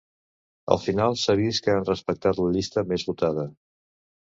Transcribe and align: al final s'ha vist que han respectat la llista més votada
al 0.75 0.79
final 0.85 1.17
s'ha 1.23 1.35
vist 1.41 1.67
que 1.67 1.75
han 1.75 1.87
respectat 1.91 2.41
la 2.41 2.49
llista 2.57 2.87
més 2.95 3.09
votada 3.13 3.49